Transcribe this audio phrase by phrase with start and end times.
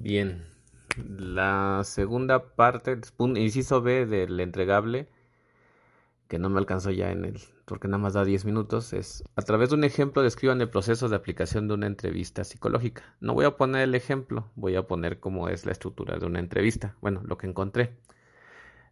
[0.00, 0.46] Bien,
[0.96, 3.00] la segunda parte,
[3.34, 5.08] inciso B del entregable,
[6.28, 9.42] que no me alcanzó ya en el, porque nada más da 10 minutos, es a
[9.42, 13.16] través de un ejemplo describan el proceso de aplicación de una entrevista psicológica.
[13.20, 16.38] No voy a poner el ejemplo, voy a poner cómo es la estructura de una
[16.38, 16.94] entrevista.
[17.00, 17.96] Bueno, lo que encontré.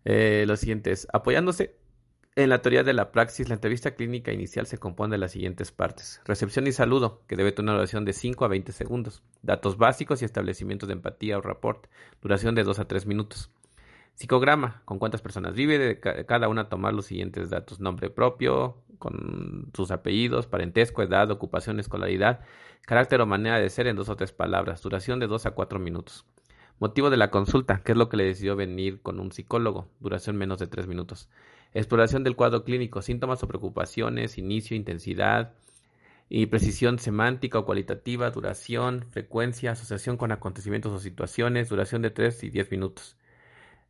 [0.04, 1.76] Eh, lo siguiente es, apoyándose
[2.36, 5.72] en la teoría de la praxis, la entrevista clínica inicial se compone de las siguientes
[5.72, 6.20] partes.
[6.26, 9.22] Recepción y saludo, que debe tener una duración de 5 a 20 segundos.
[9.40, 11.86] Datos básicos y establecimientos de empatía o rapport,
[12.20, 13.50] duración de 2 a 3 minutos.
[14.16, 17.80] Psicograma, con cuántas personas vive, cada una tomar los siguientes datos.
[17.80, 22.40] Nombre propio, con sus apellidos, parentesco, edad, ocupación, escolaridad,
[22.82, 24.82] carácter o manera de ser en dos o tres palabras.
[24.82, 26.26] Duración de 2 a 4 minutos.
[26.78, 29.88] Motivo de la consulta, qué es lo que le decidió venir con un psicólogo.
[30.00, 31.30] Duración menos de 3 minutos.
[31.74, 35.54] Exploración del cuadro clínico, síntomas o preocupaciones, inicio, intensidad
[36.28, 42.44] y precisión semántica o cualitativa, duración, frecuencia, asociación con acontecimientos o situaciones, duración de 3
[42.44, 43.16] y 10 minutos.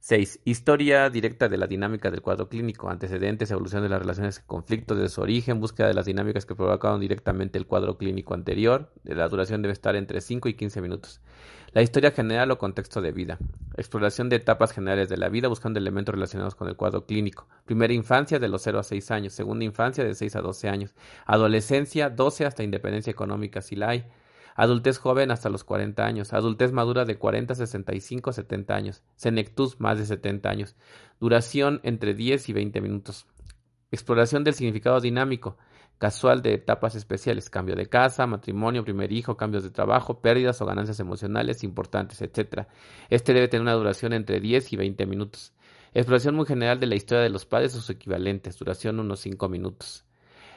[0.01, 0.41] 6.
[0.45, 5.09] Historia directa de la dinámica del cuadro clínico, antecedentes, evolución de las relaciones, conflictos de
[5.09, 8.93] su origen, búsqueda de las dinámicas que provocaron directamente el cuadro clínico anterior.
[9.05, 11.21] La duración debe estar entre 5 y 15 minutos.
[11.73, 13.39] La historia general o contexto de vida.
[13.77, 17.49] Exploración de etapas generales de la vida buscando elementos relacionados con el cuadro clínico.
[17.65, 19.33] Primera infancia de los 0 a 6 años.
[19.33, 20.95] Segunda infancia de 6 a 12 años.
[21.27, 24.05] Adolescencia 12 hasta independencia económica si la hay.
[24.57, 26.33] Adultez joven hasta los 40 años.
[26.33, 29.03] Adultez madura de 40 a 65 a 70 años.
[29.15, 30.77] Senectus más de 70 años.
[31.21, 33.27] Duración entre 10 y 20 minutos.
[33.91, 35.57] Exploración del significado dinámico
[35.99, 40.67] casual de etapas especiales, cambio de casa, matrimonio, primer hijo, cambios de trabajo, pérdidas o
[40.67, 42.67] ganancias emocionales importantes, etc.
[43.09, 45.53] Este debe tener una duración entre 10 y 20 minutos.
[45.95, 49.49] Exploración muy general de la historia de los padres o sus equivalentes, duración unos 5
[49.49, 50.06] minutos.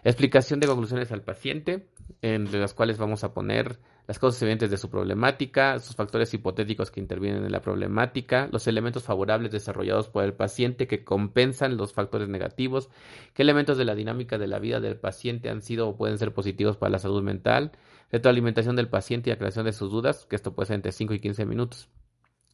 [0.04, 1.90] Explicación de conclusiones al paciente,
[2.22, 6.90] entre las cuales vamos a poner las causas evidentes de su problemática, sus factores hipotéticos
[6.90, 11.94] que intervienen en la problemática, los elementos favorables desarrollados por el paciente que compensan los
[11.94, 12.90] factores negativos,
[13.34, 16.34] qué elementos de la dinámica de la vida del paciente han sido o pueden ser
[16.34, 17.74] positivos para la salud mental,
[18.12, 21.20] retroalimentación del paciente y aclaración de sus dudas, que esto puede ser entre 5 y
[21.20, 21.90] 15 minutos.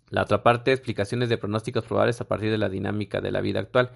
[0.09, 3.59] La otra parte, explicaciones de pronósticos probables a partir de la dinámica de la vida
[3.59, 3.91] actual.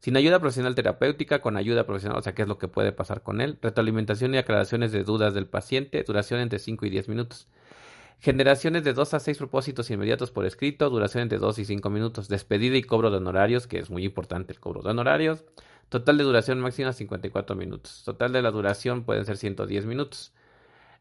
[0.00, 3.22] Sin ayuda profesional terapéutica, con ayuda profesional, o sea, qué es lo que puede pasar
[3.22, 3.58] con él.
[3.62, 7.48] Retroalimentación y aclaraciones de dudas del paciente, duración entre 5 y 10 minutos.
[8.20, 12.28] Generaciones de 2 a 6 propósitos inmediatos por escrito, duración entre 2 y 5 minutos.
[12.28, 15.44] Despedida y cobro de honorarios, que es muy importante el cobro de honorarios.
[15.88, 18.02] Total de duración máxima 54 minutos.
[18.04, 20.32] Total de la duración pueden ser 110 minutos.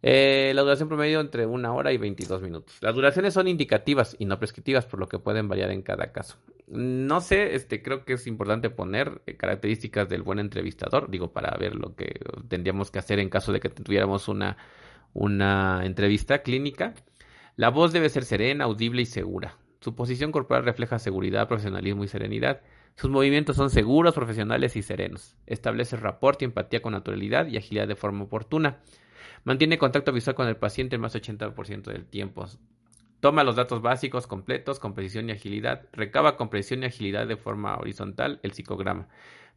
[0.06, 2.75] Eh, la duración promedio entre una hora y 22 minutos.
[2.81, 6.38] Las duraciones son indicativas y no prescriptivas, por lo que pueden variar en cada caso.
[6.68, 11.56] No sé, este, creo que es importante poner eh, características del buen entrevistador, digo, para
[11.58, 12.19] ver lo que
[12.50, 14.58] tendríamos que hacer en caso de que tuviéramos una,
[15.13, 16.96] una entrevista clínica.
[17.56, 19.58] La voz debe ser serena, audible y segura.
[19.80, 22.62] Su posición corporal refleja seguridad, profesionalismo y serenidad.
[22.96, 25.38] Sus movimientos son seguros, profesionales y serenos.
[25.47, 28.80] Establece rapport y empatía con naturalidad y agilidad de forma oportuna.
[29.44, 32.46] Mantiene contacto visual con el paciente más 80% del tiempo.
[33.20, 35.88] Toma los datos básicos completos con precisión y agilidad.
[35.94, 39.08] Recaba con precisión y agilidad de forma horizontal el psicograma.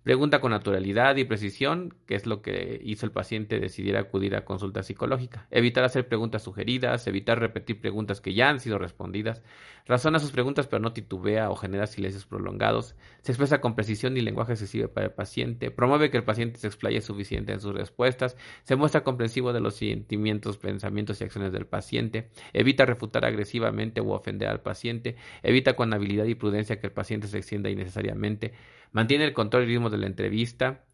[0.02, 4.44] Pregunta con naturalidad y precisión, qué es lo que hizo el paciente decidiera acudir a
[4.44, 5.48] consulta psicológica.
[5.50, 9.42] Evitar hacer preguntas sugeridas, evitar repetir preguntas que ya han sido respondidas.
[9.84, 12.94] Razona sus preguntas pero no titubea o genera silencios prolongados.
[13.22, 15.72] Se expresa con precisión y lenguaje accesible para el paciente.
[15.72, 18.36] Promueve que el paciente se explaye suficiente en sus respuestas.
[18.62, 22.30] Se muestra comprensivo de los sentimientos, pensamientos y acciones del paciente.
[22.52, 25.16] Evita refutar agresivamente o ofender al paciente.
[25.42, 28.52] Evita con habilidad y prudencia que el paciente se extienda innecesariamente
[28.92, 30.84] mantiene el control y ritmo de la entrevista,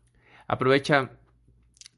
[0.46, 1.12] aprovecha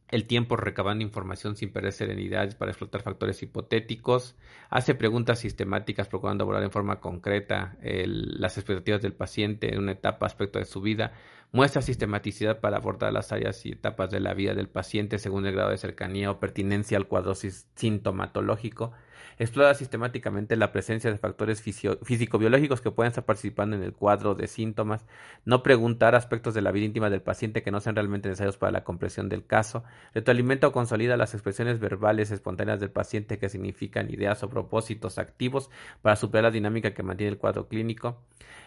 [0.09, 4.37] el tiempo recabando información sin perder serenidad para explotar factores hipotéticos,
[4.71, 10.27] hace preguntas sistemáticas procurando abordar en forma concreta las expectativas del paciente en una etapa,
[10.27, 11.15] aspecto de su vida,
[11.53, 15.55] muestra sistematicidad para abordar las áreas y etapas de la vida del paciente según el
[15.55, 18.93] grado de cercanía o pertinencia al cuadro sintomatológico,
[19.39, 24.47] Explora sistemáticamente la presencia de factores físico-biológicos que pueden estar participando en el cuadro de
[24.47, 25.05] síntomas.
[25.45, 28.73] No preguntar aspectos de la vida íntima del paciente que no sean realmente necesarios para
[28.73, 29.85] la comprensión del caso.
[30.15, 35.71] Retroalimenta o consolida las expresiones verbales espontáneas del paciente que significan ideas o propósitos activos
[36.03, 38.19] para superar la dinámica que mantiene el cuadro clínico.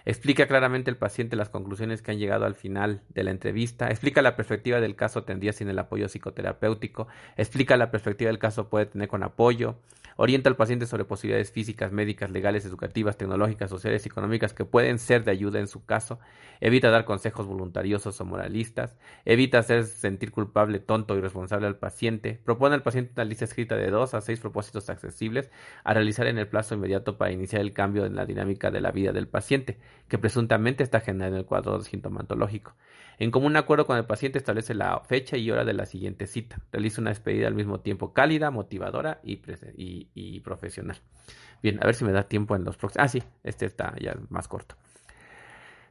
[0.06, 3.90] Explica claramente el paciente las conclusiones que han llegado al final de la entrevista.
[3.90, 7.08] Explica la perspectiva del caso tendría sin el apoyo psicoterapéutico.
[7.36, 9.76] Explica la perspectiva del caso puede tener con apoyo.
[10.20, 14.98] Orienta al paciente sobre posibilidades físicas, médicas, legales, educativas, tecnológicas, sociales y económicas que pueden
[14.98, 16.20] ser de ayuda en su caso.
[16.60, 18.98] Evita dar consejos voluntariosos o moralistas.
[19.26, 22.42] Evita hacer sentir culpable, tonto y responsable al paciente.
[22.44, 25.52] Propone al paciente una lista escrita de dos a seis propósitos accesibles
[25.84, 28.92] a realizar en el plazo inmediato para iniciar el cambio en la dinámica de la
[28.92, 29.78] vida del paciente,
[30.08, 32.74] que presuntamente está generando el cuadro sintomatológico.
[33.20, 36.62] En común acuerdo con el paciente establece la fecha y hora de la siguiente cita.
[36.72, 39.42] Realiza una despedida al mismo tiempo cálida, motivadora y,
[40.14, 40.98] y, profesional.
[41.64, 43.06] Bien, a ver si me da tiempo en los próximos.
[43.06, 44.76] Ah, sí, este está ya más corto.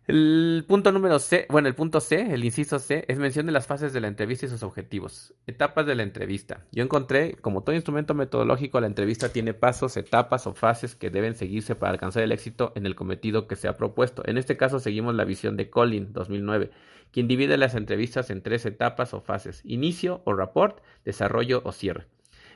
[0.07, 3.67] El punto número C, bueno, el punto C, el inciso C, es mención de las
[3.67, 5.35] fases de la entrevista y sus objetivos.
[5.49, 6.65] Etapas de la entrevista.
[6.71, 11.35] Yo encontré, como todo instrumento metodológico, la entrevista tiene pasos, etapas o fases que deben
[11.35, 14.23] seguirse para alcanzar el éxito en el cometido que se ha propuesto.
[14.27, 16.71] En este caso seguimos la visión de Collin, 2009,
[17.11, 19.61] quien divide las entrevistas en tres etapas o fases.
[19.65, 22.07] Inicio o rapport, desarrollo o cierre.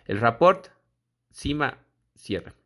[0.04, 0.68] El rapport,
[1.32, 1.78] cima,
[2.14, 2.59] cierre.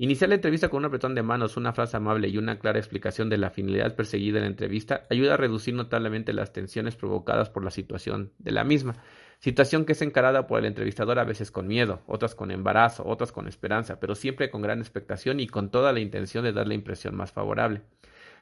[0.00, 3.28] Iniciar la entrevista con un apretón de manos, una frase amable y una clara explicación
[3.28, 7.64] de la finalidad perseguida en la entrevista ayuda a reducir notablemente las tensiones provocadas por
[7.64, 8.94] la situación de la misma.
[9.40, 13.32] Situación que es encarada por el entrevistador a veces con miedo, otras con embarazo, otras
[13.32, 16.74] con esperanza, pero siempre con gran expectación y con toda la intención de dar la
[16.74, 17.82] impresión más favorable.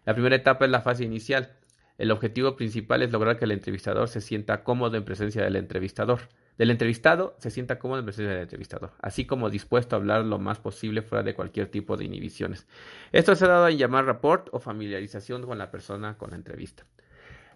[0.05, 1.57] La primera etapa es la fase inicial.
[1.97, 6.29] El objetivo principal es lograr que el entrevistador se sienta cómodo en presencia del entrevistador
[6.59, 10.39] del entrevistado se sienta cómodo en presencia del entrevistador, así como dispuesto a hablar lo
[10.39, 12.67] más posible fuera de cualquier tipo de inhibiciones.
[13.13, 16.87] Esto se ha dado en llamar rapport o familiarización con la persona con la entrevista.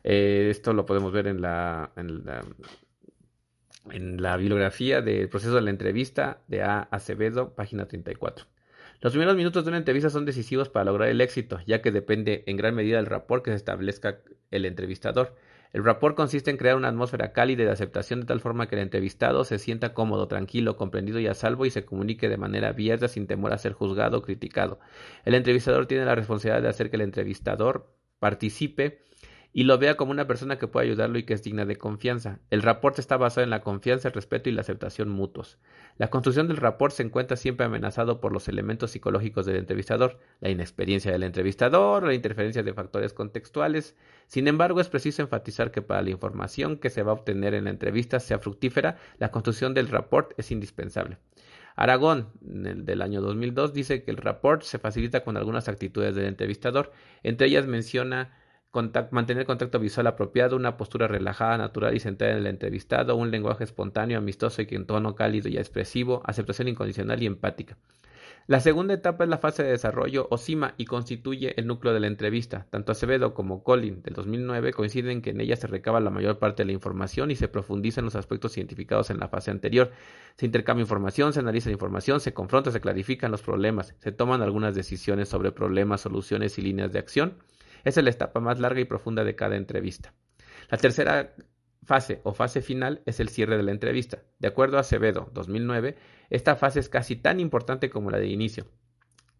[0.05, 2.45] Eh, esto lo podemos ver en la, en la,
[3.91, 6.81] en la bibliografía del proceso de la entrevista de A.
[6.81, 8.47] Acevedo, página 34.
[9.01, 12.45] Los primeros minutos de una entrevista son decisivos para lograr el éxito, ya que depende
[12.47, 14.21] en gran medida del rapport que se establezca
[14.51, 15.35] el entrevistador.
[15.73, 18.83] El rapport consiste en crear una atmósfera cálida de aceptación de tal forma que el
[18.83, 23.07] entrevistado se sienta cómodo, tranquilo, comprendido y a salvo y se comunique de manera abierta
[23.07, 24.81] sin temor a ser juzgado o criticado.
[25.25, 29.03] El entrevistador tiene la responsabilidad de hacer que el entrevistador participe
[29.53, 32.39] y lo vea como una persona que puede ayudarlo y que es digna de confianza.
[32.51, 35.59] El rapport está basado en la confianza, el respeto y la aceptación mutuos.
[35.99, 40.51] La construcción del rapport se encuentra siempre amenazado por los elementos psicológicos del entrevistador, la
[40.51, 43.97] inexperiencia del entrevistador, la interferencia de factores contextuales.
[44.27, 47.65] Sin embargo, es preciso enfatizar que para la información que se va a obtener en
[47.65, 51.19] la entrevista sea fructífera, la construcción del rapport es indispensable.
[51.77, 56.93] Aragón, del año 2002, dice que el rapport se facilita con algunas actitudes del entrevistador.
[57.23, 58.37] Entre ellas menciona
[59.11, 63.65] mantener contacto visual apropiado, una postura relajada, natural y centrada en el entrevistado, un lenguaje
[63.65, 67.77] espontáneo, amistoso y en tono cálido y expresivo, aceptación incondicional y empática.
[68.47, 72.01] La segunda etapa es la fase de desarrollo o CIMA y constituye el núcleo de
[72.01, 72.67] la entrevista.
[72.71, 76.39] Tanto Acevedo como Collin del 2009 coinciden en que en ella se recaba la mayor
[76.39, 79.93] parte de la información y se profundiza en los aspectos identificados en la fase anterior.
[80.37, 84.43] Se intercambia información, se analiza la información, se confronta, se clarifican los problemas, se toman
[84.43, 87.35] algunas decisiones sobre problemas, soluciones y líneas de acción
[87.85, 90.13] esa es la etapa más larga y profunda de cada entrevista.
[90.71, 91.35] La tercera
[91.85, 94.23] fase o fase final es el cierre de la entrevista.
[94.39, 95.97] De acuerdo a Acevedo, 2009,
[96.31, 98.67] esta fase es casi tan importante como la de inicio.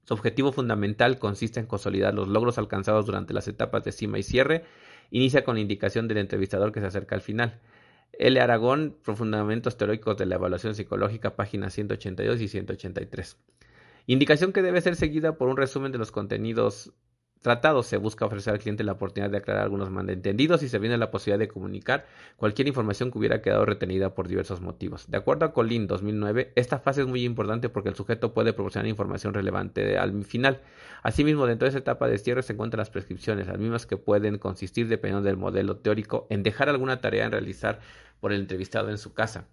[0.05, 4.23] Su objetivo fundamental consiste en consolidar los logros alcanzados durante las etapas de cima y
[4.23, 4.65] cierre.
[5.11, 7.61] Inicia con la indicación del entrevistador que se acerca al final.
[8.19, 8.41] L.
[8.41, 13.37] Aragón, Fundamentos Teóricos de la Evaluación Psicológica, páginas 182 y 183.
[14.07, 16.93] Indicación que debe ser seguida por un resumen de los contenidos
[17.41, 20.99] tratado se busca ofrecer al cliente la oportunidad de aclarar algunos malentendidos y se viene
[20.99, 22.07] la posibilidad de comunicar
[22.37, 25.11] cualquier información que hubiera quedado retenida por diversos motivos.
[25.11, 28.89] De acuerdo a Colin 2009, esta fase es muy importante porque el sujeto puede proporcionar
[28.89, 30.61] información relevante al final.
[31.03, 34.39] Asimismo, dentro de esa etapa de cierre se encuentran las prescripciones, las mismas que pueden
[34.39, 37.81] consistir, dependiendo del modelo teórico, en dejar alguna tarea en realizar
[38.21, 39.47] por el entrevistado en su casa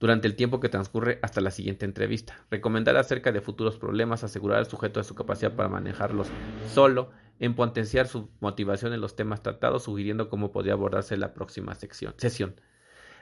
[0.00, 2.34] durante el tiempo que transcurre hasta la siguiente entrevista.
[2.50, 6.28] Recomendar acerca de futuros problemas, asegurar al sujeto de su capacidad para manejarlos
[6.72, 11.74] solo, en potenciar su motivación en los temas tratados, sugiriendo cómo podría abordarse la próxima
[11.74, 12.54] sección, sesión.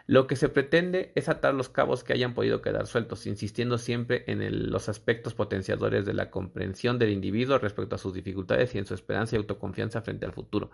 [0.06, 4.24] Lo que se pretende es atar los cabos que hayan podido quedar sueltos, insistiendo siempre
[4.26, 8.86] en los aspectos potenciadores de la comprensión del individuo respecto a sus dificultades y en
[8.86, 10.70] su esperanza y autoconfianza frente al futuro.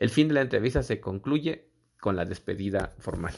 [0.00, 1.68] El fin de la entrevista se concluye
[2.00, 3.34] con la despedida formal.